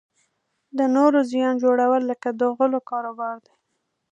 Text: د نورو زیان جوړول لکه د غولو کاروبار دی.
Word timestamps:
د 0.77 0.79
نورو 0.95 1.19
زیان 1.31 1.53
جوړول 1.63 2.01
لکه 2.11 2.29
د 2.39 2.41
غولو 2.55 2.79
کاروبار 2.89 3.35
دی. 3.45 3.55